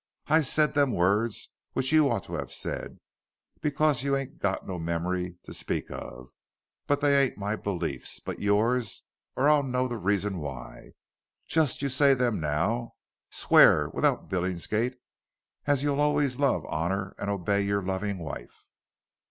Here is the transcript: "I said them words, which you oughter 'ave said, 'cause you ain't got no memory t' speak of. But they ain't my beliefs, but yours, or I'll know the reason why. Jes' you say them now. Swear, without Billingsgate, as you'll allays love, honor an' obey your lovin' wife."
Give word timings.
"I 0.25 0.41
said 0.41 0.73
them 0.73 0.93
words, 0.95 1.51
which 1.73 1.91
you 1.91 2.09
oughter 2.09 2.41
'ave 2.41 2.51
said, 2.51 2.97
'cause 3.75 4.01
you 4.01 4.17
ain't 4.17 4.39
got 4.39 4.67
no 4.67 4.79
memory 4.79 5.37
t' 5.43 5.53
speak 5.53 5.91
of. 5.91 6.31
But 6.87 7.01
they 7.01 7.15
ain't 7.23 7.37
my 7.37 7.55
beliefs, 7.55 8.19
but 8.19 8.39
yours, 8.39 9.03
or 9.35 9.47
I'll 9.47 9.61
know 9.61 9.87
the 9.87 9.99
reason 9.99 10.39
why. 10.39 10.93
Jes' 11.47 11.83
you 11.83 11.89
say 11.89 12.15
them 12.15 12.39
now. 12.39 12.95
Swear, 13.29 13.89
without 13.89 14.27
Billingsgate, 14.27 14.95
as 15.67 15.83
you'll 15.83 16.01
allays 16.03 16.39
love, 16.39 16.65
honor 16.65 17.13
an' 17.19 17.29
obey 17.29 17.61
your 17.61 17.83
lovin' 17.83 18.17
wife." 18.17 18.65